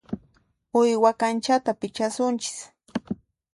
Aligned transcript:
Uywa 0.79 1.11
kanchata 1.19 1.71
pichasunchis. 1.79 2.57